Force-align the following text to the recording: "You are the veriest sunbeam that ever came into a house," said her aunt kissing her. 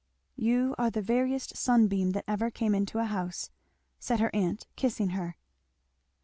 "You 0.35 0.73
are 0.79 0.89
the 0.89 1.03
veriest 1.03 1.55
sunbeam 1.55 2.13
that 2.13 2.23
ever 2.27 2.49
came 2.49 2.73
into 2.73 2.97
a 2.97 3.05
house," 3.05 3.51
said 3.99 4.19
her 4.19 4.35
aunt 4.35 4.65
kissing 4.75 5.09
her. 5.09 5.35